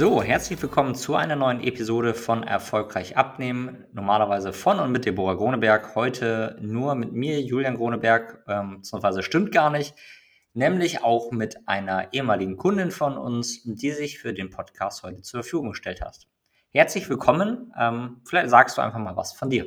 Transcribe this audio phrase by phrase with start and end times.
[0.00, 3.84] So, herzlich willkommen zu einer neuen Episode von Erfolgreich abnehmen.
[3.92, 5.94] Normalerweise von und mit Deborah Groneberg.
[5.94, 9.94] Heute nur mit mir, Julian Groneberg, ähm, beziehungsweise stimmt gar nicht.
[10.54, 15.42] Nämlich auch mit einer ehemaligen Kundin von uns, die sich für den Podcast heute zur
[15.42, 16.16] Verfügung gestellt hat.
[16.70, 17.70] Herzlich willkommen.
[17.78, 19.66] Ähm, vielleicht sagst du einfach mal was von dir.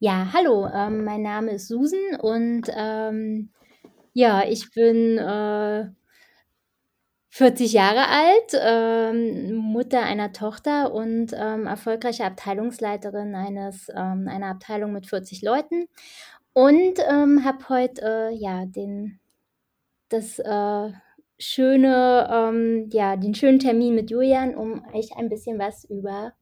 [0.00, 3.50] Ja, hallo, ähm, mein Name ist Susan und ähm,
[4.12, 5.86] ja, ich bin äh,
[7.30, 14.92] 40 Jahre alt, ähm, Mutter einer Tochter und ähm, erfolgreiche Abteilungsleiterin eines, ähm, einer Abteilung
[14.92, 15.88] mit 40 Leuten
[16.54, 19.20] und ähm, habe heute äh, ja den
[20.08, 20.92] das äh,
[21.38, 26.32] schöne ähm, ja den schönen Termin mit Julian, um euch ein bisschen was über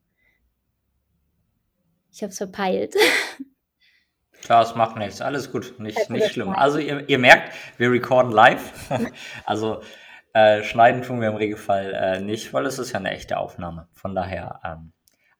[2.13, 2.95] ich habe es verpeilt.
[4.43, 6.51] Klar, es macht nichts, alles gut, nicht, nicht schlimm.
[6.51, 8.73] Also ihr, ihr merkt, wir recorden live.
[9.45, 9.82] also
[10.37, 13.88] äh, schneiden tun wir im Regelfall äh, nicht, weil es ist ja eine echte Aufnahme.
[13.95, 14.92] Von daher ähm,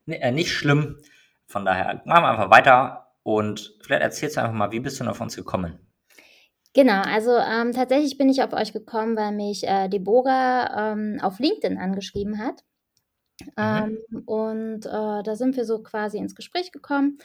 [0.07, 0.97] äh, nicht schlimm.
[1.47, 5.05] Von daher machen wir einfach weiter und vielleicht erzählst du einfach mal, wie bist du
[5.05, 5.79] denn auf uns gekommen?
[6.73, 11.41] Genau, also ähm, tatsächlich bin ich auf euch gekommen, weil mich äh, Deborah ähm, auf
[11.41, 12.65] LinkedIn angeschrieben hat.
[13.41, 13.99] Mhm.
[14.09, 17.19] Ähm, und äh, da sind wir so quasi ins Gespräch gekommen.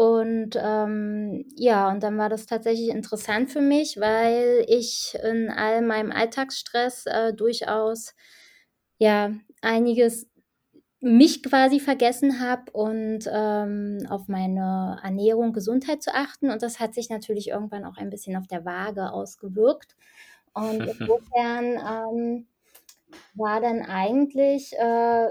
[0.00, 5.82] Und ähm, ja, und dann war das tatsächlich interessant für mich, weil ich in all
[5.82, 8.14] meinem Alltagsstress äh, durchaus
[8.96, 10.26] ja einiges
[11.00, 16.48] mich quasi vergessen habe und ähm, auf meine Ernährung, Gesundheit zu achten.
[16.48, 19.96] Und das hat sich natürlich irgendwann auch ein bisschen auf der Waage ausgewirkt.
[20.54, 22.46] Und insofern ähm,
[23.34, 25.28] war dann eigentlich äh,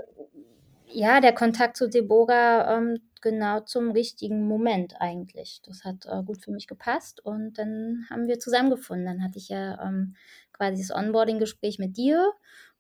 [0.92, 5.62] ja der Kontakt zu Deborah ähm, genau zum richtigen Moment eigentlich.
[5.66, 9.06] Das hat äh, gut für mich gepasst und dann haben wir zusammengefunden.
[9.06, 10.16] Dann hatte ich ja ähm,
[10.54, 12.32] quasi das Onboarding-Gespräch mit dir,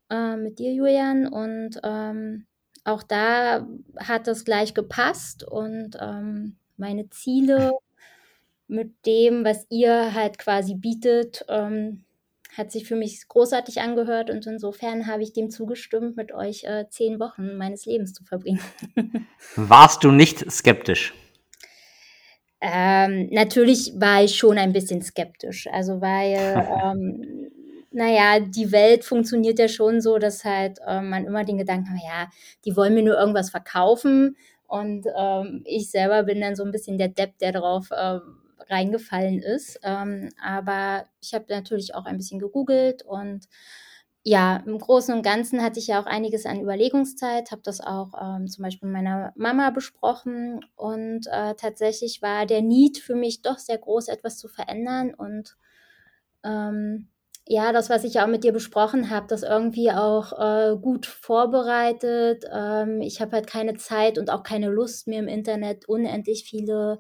[0.10, 2.46] äh, mit dir, Julian, und ähm,
[2.84, 3.68] auch da
[3.98, 7.72] hat das gleich gepasst und ähm, meine Ziele
[8.68, 12.06] mit dem, was ihr halt quasi bietet, ähm,
[12.58, 16.86] hat sich für mich großartig angehört und insofern habe ich dem zugestimmt, mit euch äh,
[16.90, 18.62] zehn Wochen meines Lebens zu verbringen.
[19.56, 21.14] Warst du nicht skeptisch?
[22.62, 25.68] Ähm, natürlich war ich schon ein bisschen skeptisch.
[25.72, 27.52] Also weil, ähm,
[27.92, 32.04] naja, die Welt funktioniert ja schon so, dass halt äh, man immer den Gedanken hat,
[32.04, 32.30] ja,
[32.66, 34.36] die wollen mir nur irgendwas verkaufen.
[34.68, 38.20] Und ähm, ich selber bin dann so ein bisschen der Depp, der darauf äh,
[38.70, 39.80] reingefallen ist.
[39.84, 43.48] Ähm, aber ich habe natürlich auch ein bisschen gegoogelt und
[44.24, 48.12] ja, im Großen und Ganzen hatte ich ja auch einiges an Überlegungszeit, habe das auch
[48.22, 53.42] ähm, zum Beispiel mit meiner Mama besprochen und äh, tatsächlich war der Need für mich
[53.42, 55.56] doch sehr groß, etwas zu verändern und
[56.44, 57.10] ähm,
[57.52, 62.46] ja, das, was ich auch mit dir besprochen habe, das irgendwie auch äh, gut vorbereitet.
[62.52, 67.00] Ähm, ich habe halt keine Zeit und auch keine Lust, mir im Internet unendlich viele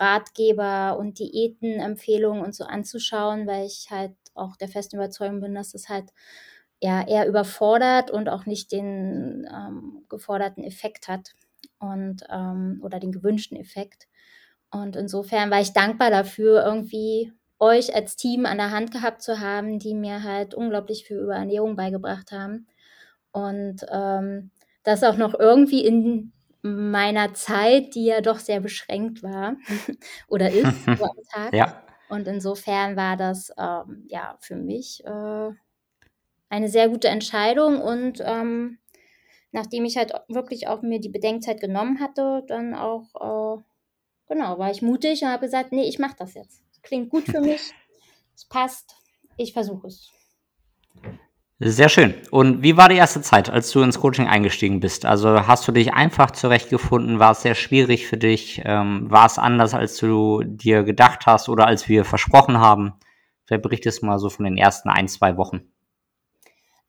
[0.00, 5.74] Ratgeber und Diätenempfehlungen und so anzuschauen, weil ich halt auch der festen Überzeugung bin, dass
[5.74, 6.10] es halt
[6.80, 11.34] ja eher überfordert und auch nicht den ähm, geforderten Effekt hat
[11.78, 14.08] und ähm, oder den gewünschten Effekt.
[14.70, 19.40] Und insofern war ich dankbar dafür, irgendwie euch als Team an der Hand gehabt zu
[19.40, 22.66] haben, die mir halt unglaublich viel über Ernährung beigebracht haben.
[23.32, 24.50] Und ähm,
[24.84, 29.56] das auch noch irgendwie in meiner Zeit, die ja doch sehr beschränkt war
[30.28, 31.54] oder ist so am Tag.
[31.54, 31.82] Ja.
[32.08, 35.50] Und insofern war das ähm, ja für mich äh,
[36.48, 37.80] eine sehr gute Entscheidung.
[37.80, 38.78] Und ähm,
[39.52, 43.62] nachdem ich halt wirklich auch mir die Bedenkzeit genommen hatte, dann auch, äh,
[44.28, 46.62] genau, war ich mutig und habe gesagt, nee, ich mache das jetzt.
[46.82, 47.72] Klingt gut für mich,
[48.34, 48.96] es passt,
[49.36, 50.10] ich versuche es.
[51.62, 52.14] Sehr schön.
[52.30, 55.04] Und wie war die erste Zeit, als du ins Coaching eingestiegen bist?
[55.04, 57.18] Also hast du dich einfach zurechtgefunden?
[57.18, 58.62] War es sehr schwierig für dich?
[58.64, 62.94] Ähm, war es anders, als du dir gedacht hast oder als wir versprochen haben?
[63.44, 65.70] Vielleicht berichtest du mal so von den ersten ein, zwei Wochen.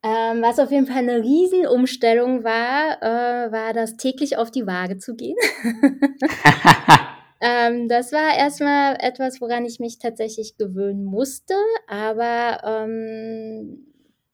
[0.04, 4.98] Ähm, was auf jeden Fall eine Riesenumstellung war, äh, war das täglich auf die Waage
[5.00, 5.36] zu gehen.
[7.42, 11.56] ähm, das war erstmal etwas, woran ich mich tatsächlich gewöhnen musste,
[11.88, 13.91] aber ähm,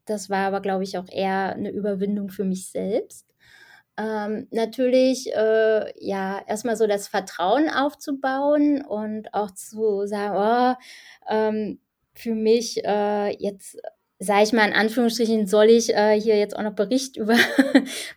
[0.07, 3.25] das war aber, glaube ich, auch eher eine Überwindung für mich selbst.
[3.97, 10.83] Ähm, natürlich, äh, ja, erstmal so das Vertrauen aufzubauen und auch zu sagen, oh,
[11.33, 11.79] ähm,
[12.13, 13.77] für mich äh, jetzt
[14.19, 17.35] sage ich mal in Anführungsstrichen, soll ich äh, hier jetzt auch noch Bericht über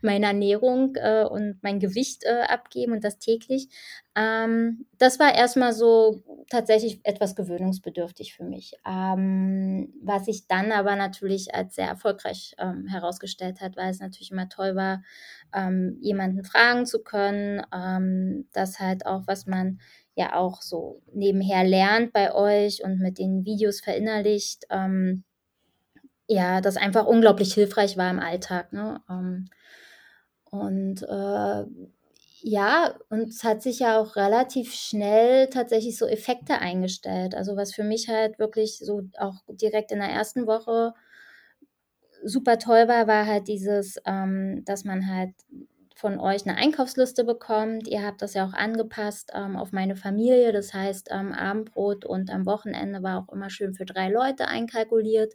[0.00, 3.69] meine Ernährung äh, und mein Gewicht äh, abgeben und das täglich.
[4.17, 8.73] Ähm, das war erstmal so tatsächlich etwas gewöhnungsbedürftig für mich.
[8.87, 14.31] Ähm, was sich dann aber natürlich als sehr erfolgreich ähm, herausgestellt hat, weil es natürlich
[14.31, 15.02] immer toll war,
[15.55, 17.62] ähm, jemanden fragen zu können.
[17.75, 19.81] Ähm, das halt auch, was man
[20.14, 24.64] ja auch so nebenher lernt bei euch und mit den Videos verinnerlicht.
[24.70, 25.25] Ähm,
[26.31, 29.03] ja, das einfach unglaublich hilfreich war im Alltag, ne?
[29.11, 29.50] Ähm,
[30.50, 31.65] und, äh,
[32.43, 37.35] ja, und es hat sich ja auch relativ schnell tatsächlich so Effekte eingestellt.
[37.35, 40.94] Also, was für mich halt wirklich so auch direkt in der ersten Woche
[42.25, 45.35] super toll war, war halt dieses, ähm, dass man halt
[46.00, 47.87] von euch eine Einkaufsliste bekommt.
[47.87, 50.50] Ihr habt das ja auch angepasst ähm, auf meine Familie.
[50.50, 55.35] Das heißt, ähm, Abendbrot und am Wochenende war auch immer schön für drei Leute einkalkuliert.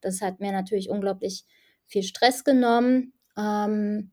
[0.00, 1.44] Das hat mir natürlich unglaublich
[1.84, 3.12] viel Stress genommen.
[3.36, 4.10] Ähm,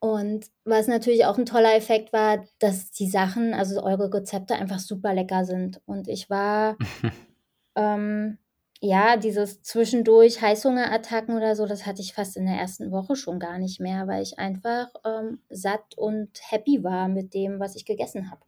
[0.00, 4.78] und was natürlich auch ein toller Effekt war, dass die Sachen, also eure Rezepte einfach
[4.78, 5.82] super lecker sind.
[5.84, 6.78] Und ich war
[7.76, 8.38] ähm,
[8.80, 13.40] ja, dieses zwischendurch Heißhungerattacken oder so, das hatte ich fast in der ersten Woche schon
[13.40, 17.84] gar nicht mehr, weil ich einfach ähm, satt und happy war mit dem, was ich
[17.84, 18.40] gegessen habe.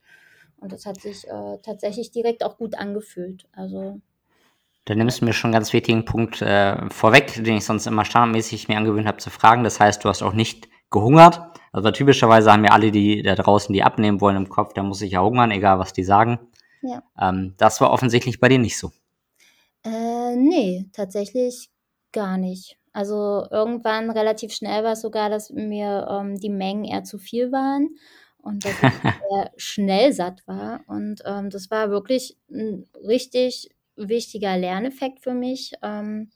[0.58, 3.48] Und das hat sich äh, tatsächlich direkt auch gut angefühlt.
[3.52, 4.00] Also
[4.84, 8.04] da nimmst du mir schon einen ganz wichtigen Punkt äh, vorweg, den ich sonst immer
[8.04, 9.64] standardmäßig mir angewöhnt habe zu fragen.
[9.64, 11.40] Das heißt, du hast auch nicht gehungert.
[11.72, 15.02] Also typischerweise haben ja alle, die da draußen, die abnehmen wollen im Kopf, da muss
[15.02, 16.38] ich ja hungern, egal was die sagen.
[16.82, 17.02] Ja.
[17.20, 18.90] Ähm, das war offensichtlich bei dir nicht so.
[20.32, 21.70] Äh, ne, tatsächlich
[22.12, 22.78] gar nicht.
[22.92, 27.52] Also, irgendwann relativ schnell war es sogar, dass mir, ähm, die Mengen eher zu viel
[27.52, 27.90] waren
[28.38, 28.92] und dass ich
[29.30, 30.82] sehr schnell satt war.
[30.88, 36.30] Und, ähm, das war wirklich ein richtig wichtiger Lerneffekt für mich, ähm,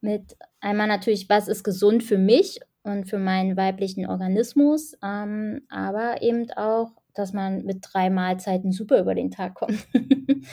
[0.00, 6.22] mit einmal natürlich, was ist gesund für mich und für meinen weiblichen Organismus, ähm, aber
[6.22, 9.86] eben auch, dass man mit drei Mahlzeiten super über den Tag kommt.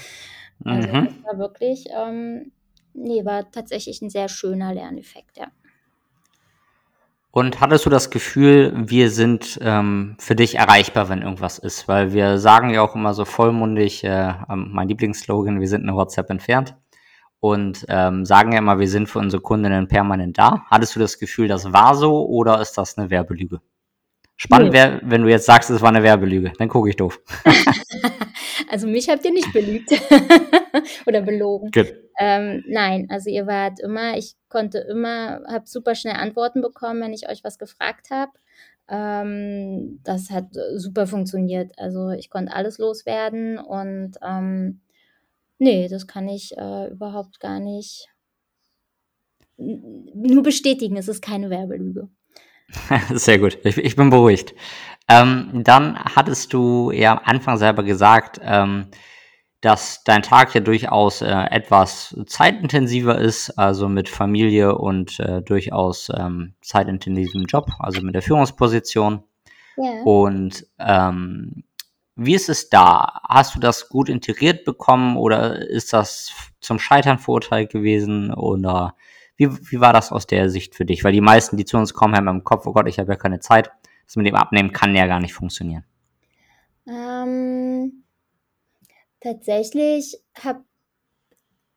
[0.65, 1.05] Also mhm.
[1.05, 2.51] das war wirklich, ähm,
[2.93, 5.47] nee, war tatsächlich ein sehr schöner Lerneffekt, ja.
[7.31, 11.87] Und hattest du das Gefühl, wir sind ähm, für dich erreichbar, wenn irgendwas ist?
[11.87, 16.29] Weil wir sagen ja auch immer so vollmundig, äh, mein Lieblingsslogan, wir sind eine WhatsApp
[16.31, 16.75] entfernt.
[17.39, 20.65] Und ähm, sagen ja immer, wir sind für unsere Kundinnen permanent da.
[20.69, 23.61] Hattest du das Gefühl, das war so oder ist das eine Werbelüge?
[24.35, 26.51] Spannend wäre, wenn du jetzt sagst, es war eine Werbelüge.
[26.57, 27.19] Dann gucke ich doof.
[28.67, 29.91] Also mich habt ihr nicht belügt
[31.05, 31.71] oder belogen.
[32.19, 37.13] Ähm, nein, also ihr wart immer, ich konnte immer, habe super schnell Antworten bekommen, wenn
[37.13, 38.31] ich euch was gefragt habe.
[38.89, 41.71] Ähm, das hat super funktioniert.
[41.77, 44.81] Also ich konnte alles loswerden und ähm,
[45.59, 48.09] nee, das kann ich äh, überhaupt gar nicht
[49.57, 50.97] nur bestätigen.
[50.97, 52.09] Es ist keine Werbelüge.
[53.13, 54.53] Sehr gut, ich, ich bin beruhigt.
[55.09, 58.87] Ähm, dann hattest du ja am Anfang selber gesagt, ähm,
[59.61, 66.09] dass dein Tag ja durchaus äh, etwas zeitintensiver ist, also mit Familie und äh, durchaus
[66.15, 69.23] ähm, zeitintensivem Job, also mit der Führungsposition.
[69.75, 70.03] Ja.
[70.03, 71.63] Und ähm,
[72.15, 73.19] wie ist es da?
[73.27, 78.33] Hast du das gut integriert bekommen oder ist das zum Scheitern verurteilt gewesen?
[78.33, 78.95] Oder
[79.37, 81.03] wie, wie war das aus der Sicht für dich?
[81.03, 83.17] Weil die meisten, die zu uns kommen, haben im Kopf, oh Gott, ich habe ja
[83.17, 83.71] keine Zeit
[84.09, 85.83] das mit dem Abnehmen kann ja gar nicht funktionieren.
[86.87, 88.03] Ähm,
[89.19, 90.63] tatsächlich hab,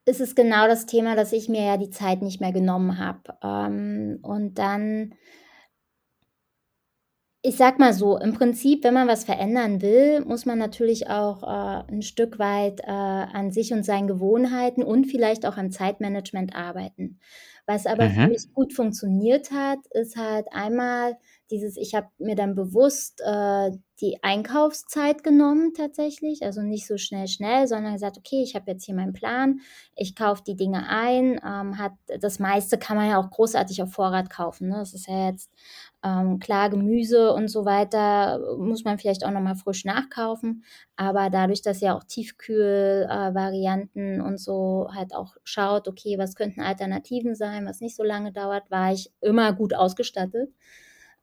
[0.06, 3.36] ist es genau das Thema, dass ich mir ja die Zeit nicht mehr genommen habe.
[3.43, 5.12] Ähm, und dann,
[7.43, 11.43] ich sag mal so, im Prinzip, wenn man was verändern will, muss man natürlich auch
[11.43, 16.56] äh, ein Stück weit äh, an sich und seinen Gewohnheiten und vielleicht auch am Zeitmanagement
[16.56, 17.20] arbeiten.
[17.67, 18.29] Was aber für mhm.
[18.29, 21.19] mich gut funktioniert hat, ist halt einmal
[21.53, 27.29] dieses, ich habe mir dann bewusst äh, die Einkaufszeit genommen tatsächlich, also nicht so schnell,
[27.29, 29.61] schnell, sondern gesagt, okay, ich habe jetzt hier meinen Plan,
[29.94, 33.93] ich kaufe die Dinge ein, ähm, hat, das meiste kann man ja auch großartig auf
[33.93, 34.71] Vorrat kaufen.
[34.71, 34.77] Ne?
[34.79, 35.51] Das ist ja jetzt
[36.03, 40.65] ähm, klar, Gemüse und so weiter muss man vielleicht auch nochmal frisch nachkaufen,
[40.97, 46.61] aber dadurch, dass ja auch Tiefkühl-Varianten äh, und so halt auch schaut, okay, was könnten
[46.61, 50.51] Alternativen sein, was nicht so lange dauert, war ich immer gut ausgestattet.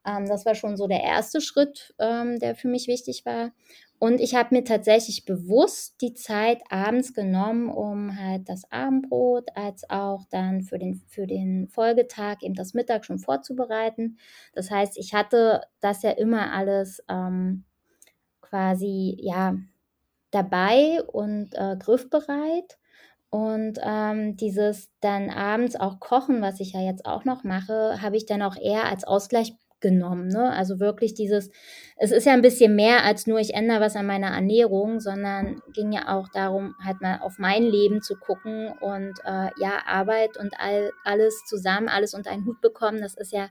[0.06, 3.52] Ähm, das war schon so der erste Schritt, ähm, der für mich wichtig war.
[3.98, 9.88] Und ich habe mir tatsächlich bewusst die Zeit abends genommen, um halt das Abendbrot als
[9.90, 14.16] auch dann für den, für den Folgetag eben das Mittag schon vorzubereiten.
[14.54, 17.64] Das heißt, ich hatte das ja immer alles ähm,
[18.40, 19.56] quasi ja
[20.30, 22.78] dabei und äh, griffbereit.
[23.28, 28.16] Und ähm, dieses dann abends auch kochen, was ich ja jetzt auch noch mache, habe
[28.16, 30.28] ich dann auch eher als Ausgleich genommen.
[30.28, 30.50] Ne?
[30.52, 31.50] Also wirklich dieses,
[31.96, 35.60] es ist ja ein bisschen mehr als nur, ich ändere was an meiner Ernährung, sondern
[35.72, 40.36] ging ja auch darum, halt mal auf mein Leben zu gucken und äh, ja, Arbeit
[40.36, 43.48] und all, alles zusammen, alles unter einen Hut bekommen, das ist ja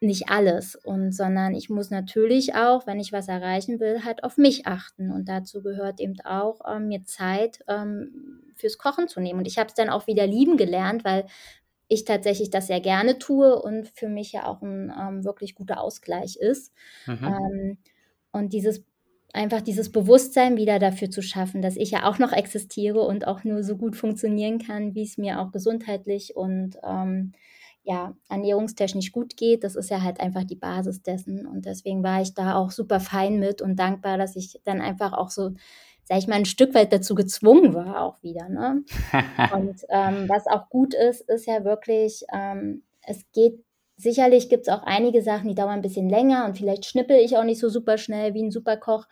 [0.00, 4.36] nicht alles und sondern ich muss natürlich auch, wenn ich was erreichen will, halt auf
[4.36, 9.38] mich achten und dazu gehört eben auch ähm, mir Zeit ähm, fürs Kochen zu nehmen
[9.38, 11.26] und ich habe es dann auch wieder lieben gelernt, weil
[11.88, 15.80] ich tatsächlich das sehr gerne tue und für mich ja auch ein ähm, wirklich guter
[15.80, 16.72] Ausgleich ist.
[17.06, 17.24] Mhm.
[17.24, 17.78] Ähm,
[18.32, 18.84] und dieses
[19.34, 23.42] einfach dieses Bewusstsein wieder dafür zu schaffen, dass ich ja auch noch existiere und auch
[23.42, 27.32] nur so gut funktionieren kann, wie es mir auch gesundheitlich und ähm,
[27.82, 29.62] ja, ernährungstechnisch gut geht.
[29.64, 31.46] Das ist ja halt einfach die Basis dessen.
[31.46, 35.12] Und deswegen war ich da auch super fein mit und dankbar, dass ich dann einfach
[35.12, 35.50] auch so,
[36.04, 38.48] sag ich mal, ein Stück weit dazu gezwungen war, auch wieder.
[38.48, 38.84] Ne?
[39.54, 43.64] und ähm, was auch gut ist, ist ja wirklich, ähm, es geht,
[43.96, 47.36] sicherlich gibt es auch einige Sachen, die dauern ein bisschen länger und vielleicht schnippel ich
[47.36, 49.06] auch nicht so super schnell wie ein Superkoch.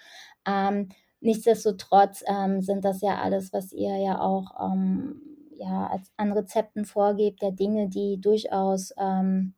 [0.46, 0.88] Ähm,
[1.20, 5.22] nichtsdestotrotz ähm, sind das ja alles, was ihr ja auch ähm,
[5.56, 9.54] ja, als an Rezepten vorgebt, der Dinge, die durchaus ähm,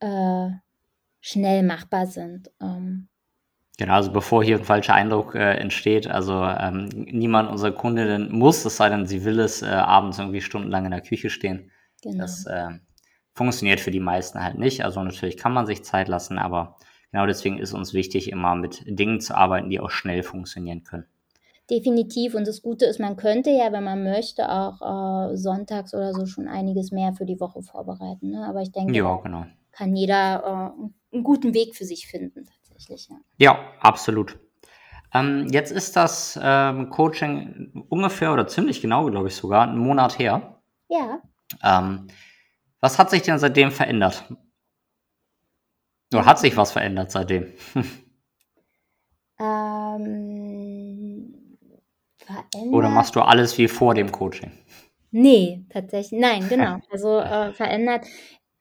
[0.00, 0.50] äh,
[1.20, 2.50] schnell machbar sind.
[2.60, 3.08] Ähm,
[3.78, 8.64] Genau, also bevor hier ein falscher Eindruck äh, entsteht, also ähm, niemand unserer Kundinnen muss,
[8.64, 11.70] es sei denn, sie will es, äh, abends irgendwie stundenlang in der Küche stehen.
[12.02, 12.22] genau.
[12.22, 12.68] Das äh,
[13.34, 14.82] funktioniert für die meisten halt nicht.
[14.82, 16.76] Also natürlich kann man sich Zeit lassen, aber
[17.12, 21.04] genau deswegen ist uns wichtig, immer mit Dingen zu arbeiten, die auch schnell funktionieren können.
[21.68, 22.34] Definitiv.
[22.34, 26.24] Und das Gute ist, man könnte ja, wenn man möchte, auch äh, sonntags oder so
[26.24, 28.30] schon einiges mehr für die Woche vorbereiten.
[28.30, 28.46] Ne?
[28.46, 29.44] Aber ich denke, Ja, genau.
[29.72, 30.72] kann jeder
[31.12, 33.08] äh, einen guten Weg für sich finden, tatsächlich.
[33.38, 33.52] Ja.
[33.54, 34.38] Ja, absolut.
[35.14, 40.18] Ähm, jetzt ist das ähm, Coaching ungefähr oder ziemlich genau, glaube ich sogar, einen Monat
[40.18, 40.60] her.
[40.88, 41.20] ja.
[41.62, 42.08] Ähm,
[42.80, 44.24] was hat sich denn seitdem verändert?
[46.12, 47.52] Oder hat sich was verändert seitdem?
[49.38, 51.34] Ähm,
[52.16, 52.72] verändert.
[52.72, 54.52] Oder machst du alles wie vor dem Coaching?
[55.10, 56.78] Nee, tatsächlich, nein, genau.
[56.90, 58.06] Also äh, verändert.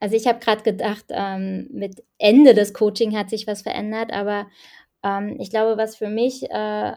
[0.06, 4.46] Also ich habe gerade gedacht, ähm, mit Ende des Coaching hat sich was verändert, aber
[5.02, 6.94] ähm, ich glaube, was für mich äh,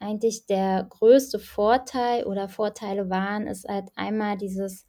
[0.00, 4.86] eigentlich der größte Vorteil oder Vorteile waren, ist halt einmal dieses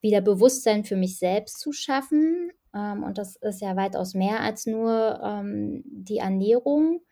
[0.00, 2.50] wieder Bewusstsein für mich selbst zu schaffen.
[2.74, 7.02] Ähm, und das ist ja weitaus mehr als nur ähm, die Ernährung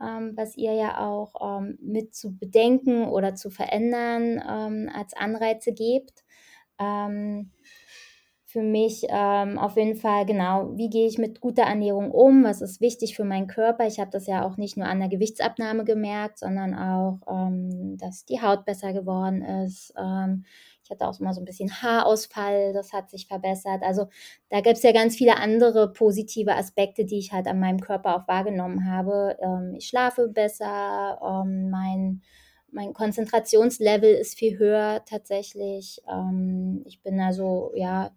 [0.00, 5.74] ähm, was ihr ja auch ähm, mit zu bedenken oder zu verändern ähm, als Anreize
[5.74, 6.24] gebt.
[8.54, 12.60] Für mich ähm, auf jeden Fall genau, wie gehe ich mit guter Ernährung um, was
[12.62, 13.84] ist wichtig für meinen Körper.
[13.84, 18.24] Ich habe das ja auch nicht nur an der Gewichtsabnahme gemerkt, sondern auch, ähm, dass
[18.26, 19.92] die Haut besser geworden ist.
[19.98, 20.44] Ähm,
[20.84, 23.82] ich hatte auch mal so ein bisschen Haarausfall, das hat sich verbessert.
[23.82, 24.06] Also
[24.50, 28.14] da gibt es ja ganz viele andere positive Aspekte, die ich halt an meinem Körper
[28.14, 29.36] auch wahrgenommen habe.
[29.42, 32.22] Ähm, ich schlafe besser, ähm, mein
[32.70, 36.00] mein Konzentrationslevel ist viel höher tatsächlich.
[36.10, 38.10] Ähm, ich bin also, ja,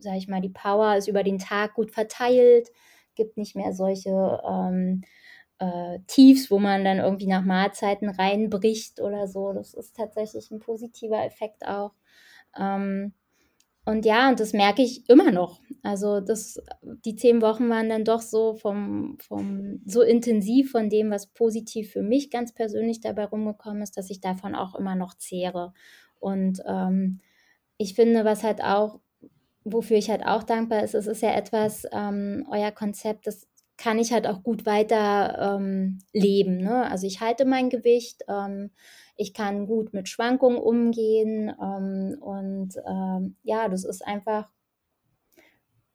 [0.00, 2.70] sage ich mal, die Power ist über den Tag gut verteilt,
[3.14, 5.02] gibt nicht mehr solche ähm,
[5.58, 9.52] äh, Tiefs, wo man dann irgendwie nach Mahlzeiten reinbricht oder so.
[9.52, 11.92] Das ist tatsächlich ein positiver Effekt auch.
[12.58, 13.14] Ähm,
[13.86, 15.60] und ja, und das merke ich immer noch.
[15.84, 21.12] Also das, die zehn Wochen waren dann doch so vom, vom so intensiv von dem,
[21.12, 25.14] was positiv für mich ganz persönlich dabei rumgekommen ist, dass ich davon auch immer noch
[25.14, 25.72] zehre.
[26.18, 27.20] Und ähm,
[27.78, 28.98] ich finde, was halt auch
[29.66, 33.46] wofür ich halt auch dankbar ist, es ist ja etwas, ähm, euer Konzept, das
[33.76, 36.58] kann ich halt auch gut weiter ähm, leben.
[36.58, 36.90] Ne?
[36.90, 38.70] Also ich halte mein Gewicht, ähm,
[39.16, 44.50] ich kann gut mit Schwankungen umgehen ähm, und ähm, ja, das ist einfach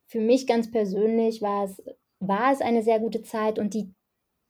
[0.06, 1.82] für mich ganz persönlich war es,
[2.20, 3.94] war es eine sehr gute Zeit und die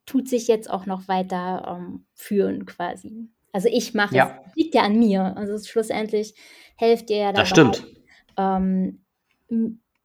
[0.05, 3.29] tut sich jetzt auch noch weiter ähm, führen quasi.
[3.53, 5.37] Also ich mache Ja, es, liegt ja an mir.
[5.37, 6.35] Also schlussendlich
[6.75, 7.87] helft ihr ja das dabei, stimmt.
[8.37, 9.05] ähm,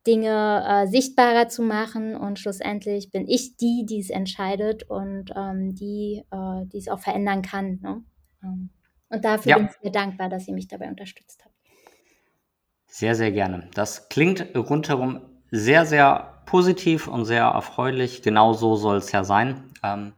[0.06, 5.74] Dinge äh, sichtbarer zu machen und schlussendlich bin ich die, die es entscheidet und ähm,
[5.74, 7.80] die, äh, die es auch verändern kann.
[7.82, 8.04] Ne?
[8.42, 8.70] Ähm,
[9.08, 11.54] und dafür bin Ja, ich sehr dankbar, dass ihr mich dabei unterstützt habt.
[12.86, 13.68] sehr, sehr gerne.
[13.74, 18.22] Das klingt rundherum sehr, sehr positiv und sehr erfreulich.
[18.22, 19.64] Genau so soll es ja sein.
[19.82, 20.12] Ähm,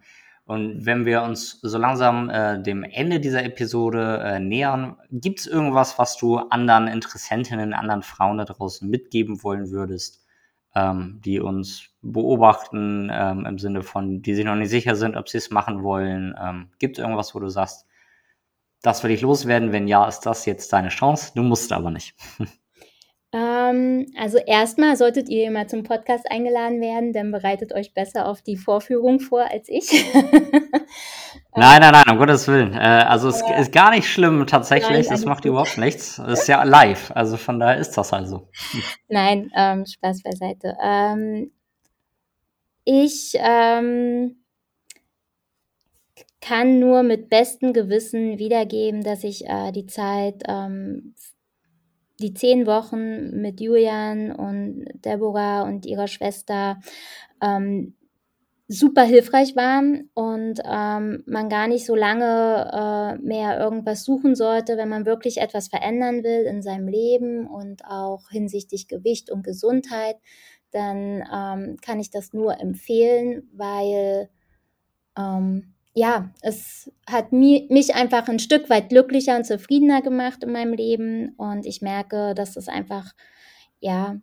[0.48, 5.46] und wenn wir uns so langsam äh, dem Ende dieser Episode äh, nähern, gibt es
[5.46, 10.24] irgendwas, was du anderen Interessentinnen, anderen Frauen da draußen mitgeben wollen würdest,
[10.74, 15.28] ähm, die uns beobachten, ähm, im Sinne von, die sich noch nicht sicher sind, ob
[15.28, 16.34] sie es machen wollen?
[16.42, 17.86] Ähm, gibt es irgendwas, wo du sagst,
[18.82, 19.72] Das will ich loswerden.
[19.72, 21.32] Wenn ja, ist das jetzt deine Chance.
[21.34, 22.14] Du musst aber nicht.
[23.30, 28.40] Ähm, also erstmal solltet ihr mal zum Podcast eingeladen werden, dann bereitet euch besser auf
[28.40, 29.90] die Vorführung vor als ich.
[31.54, 32.72] nein, nein, nein, um Gottes Willen.
[32.72, 35.08] Äh, also es ist gar nicht schlimm tatsächlich.
[35.08, 35.50] das macht gut.
[35.50, 36.18] überhaupt nichts.
[36.18, 37.10] Es ist ja live.
[37.14, 38.48] Also von daher ist das also.
[39.08, 40.74] Nein, ähm, Spaß beiseite.
[40.82, 41.50] Ähm,
[42.84, 44.36] ich ähm,
[46.40, 51.14] kann nur mit bestem Gewissen wiedergeben, dass ich äh, die Zeit ähm,
[52.20, 56.78] die zehn Wochen mit Julian und Deborah und ihrer Schwester
[57.40, 57.94] ähm,
[58.68, 64.76] super hilfreich waren und ähm, man gar nicht so lange äh, mehr irgendwas suchen sollte,
[64.76, 70.16] wenn man wirklich etwas verändern will in seinem Leben und auch hinsichtlich Gewicht und Gesundheit,
[70.70, 74.28] dann ähm, kann ich das nur empfehlen, weil
[75.16, 80.52] ähm, ja, es hat mi mich einfach ein Stück weit glücklicher und zufriedener gemacht in
[80.52, 83.14] meinem Leben und ich merke, dass es einfach,
[83.80, 84.20] ja,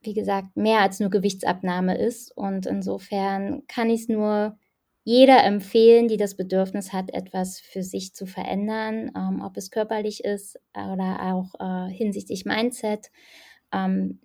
[0.00, 4.56] wie gesagt, mehr als nur Gewichtsabnahme ist und insofern kann ich es nur
[5.04, 10.24] jeder empfehlen, die das Bedürfnis hat, etwas für sich zu verändern, ähm, ob es körperlich
[10.24, 13.10] ist oder auch äh, hinsichtlich Mindset.
[13.72, 14.20] Ähm,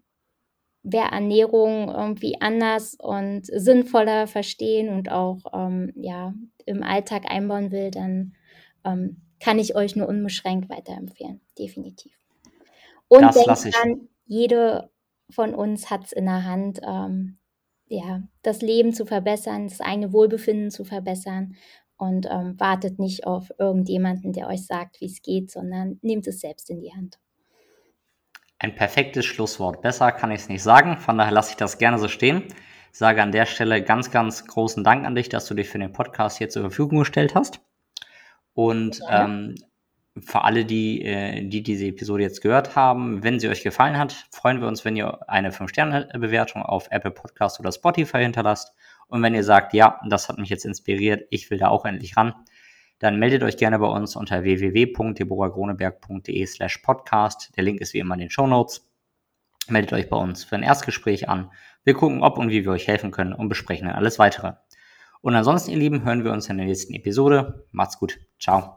[0.84, 6.34] wer Ernährung irgendwie anders und sinnvoller verstehen und auch ähm, ja,
[6.66, 8.34] im Alltag einbauen will, dann
[8.84, 11.42] ähm, kann ich euch nur unbeschränkt weiterempfehlen.
[11.58, 12.18] Definitiv.
[13.08, 14.90] Und das denkt dran, jede
[15.30, 17.38] von uns hat es in der Hand, ähm,
[17.88, 21.56] ja, das Leben zu verbessern, das eigene Wohlbefinden zu verbessern
[21.98, 26.40] und ähm, wartet nicht auf irgendjemanden, der euch sagt, wie es geht, sondern nehmt es
[26.40, 27.20] selbst in die Hand.
[28.64, 29.82] Ein perfektes Schlusswort.
[29.82, 30.96] Besser kann ich es nicht sagen.
[30.96, 32.44] Von daher lasse ich das gerne so stehen.
[32.94, 35.92] Sage an der Stelle ganz, ganz großen Dank an dich, dass du dich für den
[35.92, 37.60] Podcast hier zur Verfügung gestellt hast.
[38.54, 39.26] Und ja.
[39.26, 39.56] ähm,
[40.18, 44.28] für alle, die, äh, die diese Episode jetzt gehört haben, wenn sie euch gefallen hat,
[44.32, 48.74] freuen wir uns, wenn ihr eine 5-Sterne-Bewertung auf Apple Podcast oder Spotify hinterlasst.
[49.08, 52.16] Und wenn ihr sagt, ja, das hat mich jetzt inspiriert, ich will da auch endlich
[52.16, 52.34] ran,
[53.04, 57.52] dann meldet euch gerne bei uns unter www.deborahgroneberg.de slash podcast.
[57.58, 58.90] Der Link ist wie immer in den Show Notes.
[59.68, 61.52] Meldet euch bei uns für ein Erstgespräch an.
[61.84, 64.54] Wir gucken, ob und wie wir euch helfen können und besprechen dann alles weitere.
[65.20, 67.68] Und ansonsten, ihr Lieben, hören wir uns in der nächsten Episode.
[67.72, 68.22] Macht's gut.
[68.40, 68.74] Ciao.